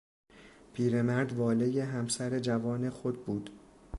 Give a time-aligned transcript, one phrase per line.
[0.73, 3.49] پیرمرد والهی همسر جوان خود بود.